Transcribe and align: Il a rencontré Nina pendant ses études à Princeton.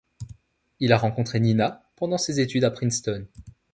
Il 0.79 0.93
a 0.93 0.97
rencontré 0.97 1.39
Nina 1.39 1.83
pendant 1.95 2.17
ses 2.17 2.39
études 2.39 2.63
à 2.63 2.71
Princeton. 2.71 3.27